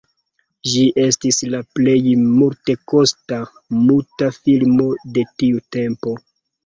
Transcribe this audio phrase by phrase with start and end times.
[0.69, 3.39] Ĝi estis la plej multekosta
[3.85, 4.89] muta filmo
[5.19, 6.17] de tiu tempo.